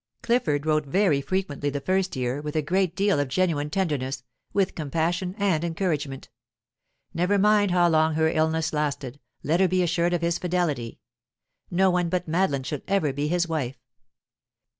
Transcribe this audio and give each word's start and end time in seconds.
Clifford 0.23 0.65
wrote 0.65 0.87
very 0.87 1.21
frequently 1.21 1.69
for 1.69 1.73
the 1.73 1.79
first 1.79 2.15
year, 2.15 2.41
with 2.41 2.55
a 2.55 2.61
great 2.63 2.95
deal 2.95 3.19
of 3.19 3.27
genuine 3.27 3.69
tenderness, 3.69 4.23
with 4.51 4.73
compassion 4.73 5.35
and 5.37 5.63
encouragement. 5.63 6.27
Never 7.13 7.37
mind 7.37 7.69
how 7.69 7.87
long 7.87 8.15
her 8.15 8.27
illness 8.29 8.73
lasted, 8.73 9.19
let 9.43 9.59
her 9.59 9.67
be 9.67 9.83
assured 9.83 10.13
of 10.15 10.23
his 10.23 10.39
fidelity; 10.39 10.97
no 11.69 11.91
one 11.91 12.09
but 12.09 12.27
Madeline 12.27 12.63
should 12.63 12.81
ever 12.87 13.13
be 13.13 13.27
his 13.27 13.47
wife. 13.47 13.77